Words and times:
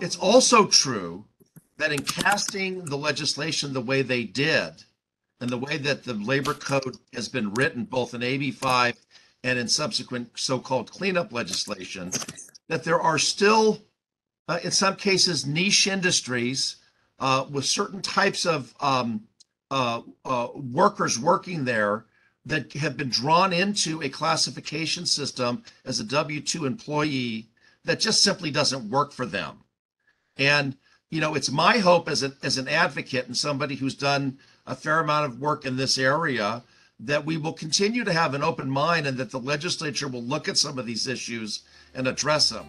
It's 0.00 0.16
also 0.16 0.66
true 0.66 1.26
that 1.76 1.92
in 1.92 2.02
casting 2.02 2.86
the 2.86 2.96
legislation 2.96 3.74
the 3.74 3.82
way 3.82 4.00
they 4.00 4.24
did, 4.24 4.84
and 5.40 5.50
the 5.50 5.58
way 5.58 5.76
that 5.76 6.04
the 6.04 6.14
labor 6.14 6.54
code 6.54 6.96
has 7.12 7.28
been 7.28 7.52
written, 7.52 7.84
both 7.84 8.14
in 8.14 8.22
AB 8.22 8.50
5 8.50 8.96
and 9.44 9.58
in 9.58 9.68
subsequent 9.68 10.30
so-called 10.36 10.90
cleanup 10.90 11.32
legislation, 11.32 12.10
that 12.68 12.84
there 12.84 13.00
are 13.00 13.18
still, 13.18 13.82
uh, 14.48 14.58
in 14.64 14.70
some 14.70 14.96
cases, 14.96 15.46
niche 15.46 15.86
industries 15.86 16.76
uh, 17.18 17.44
with 17.50 17.66
certain 17.66 18.00
types 18.00 18.46
of 18.46 18.74
um, 18.80 19.22
uh, 19.70 20.00
uh, 20.24 20.48
workers 20.54 21.18
working 21.18 21.64
there 21.64 22.06
that 22.46 22.72
have 22.72 22.96
been 22.96 23.10
drawn 23.10 23.52
into 23.52 24.02
a 24.02 24.08
classification 24.08 25.04
system 25.04 25.62
as 25.84 26.00
a 26.00 26.04
W 26.04 26.40
2 26.40 26.64
employee 26.64 27.48
that 27.84 28.00
just 28.00 28.22
simply 28.22 28.50
doesn't 28.50 28.88
work 28.88 29.12
for 29.12 29.26
them. 29.26 29.58
And, 30.40 30.76
you 31.10 31.20
know, 31.20 31.34
it's 31.34 31.50
my 31.50 31.78
hope 31.78 32.08
as, 32.08 32.22
a, 32.22 32.32
as 32.42 32.56
an 32.56 32.66
advocate 32.66 33.26
and 33.26 33.36
somebody 33.36 33.76
who's 33.76 33.94
done 33.94 34.38
a 34.66 34.74
fair 34.74 35.00
amount 35.00 35.26
of 35.26 35.38
work 35.38 35.66
in 35.66 35.76
this 35.76 35.98
area 35.98 36.64
that 36.98 37.24
we 37.24 37.36
will 37.36 37.52
continue 37.52 38.04
to 38.04 38.12
have 38.12 38.34
an 38.34 38.42
open 38.42 38.70
mind 38.70 39.06
and 39.06 39.18
that 39.18 39.30
the 39.30 39.38
legislature 39.38 40.08
will 40.08 40.22
look 40.22 40.48
at 40.48 40.56
some 40.56 40.78
of 40.78 40.86
these 40.86 41.06
issues 41.06 41.60
and 41.94 42.08
address 42.08 42.48
them. 42.48 42.66